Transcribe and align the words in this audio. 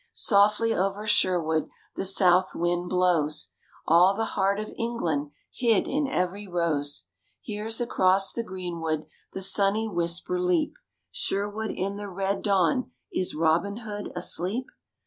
Softly 0.13 0.73
over 0.73 1.05
Sherwood 1.05 1.69
the 1.95 2.05
south 2.05 2.55
wind 2.55 2.89
blows; 2.89 3.49
All 3.87 4.15
the 4.15 4.25
heart 4.33 4.59
of 4.59 4.73
England 4.75 5.29
hid 5.53 5.87
in 5.87 6.07
every 6.07 6.47
rose 6.47 7.05
Hears 7.39 7.79
across 7.79 8.33
the 8.33 8.43
greenwood 8.43 9.05
the 9.33 9.43
sunny 9.43 9.87
whisper 9.87 10.39
leap, 10.39 10.75
Sherwood 11.11 11.69
in 11.69 11.97
the 11.97 12.09
red 12.09 12.41
dawn, 12.41 12.89
is 13.13 13.35
Robin 13.35 13.77
Hood 13.85 14.11
asleep? 14.15 14.69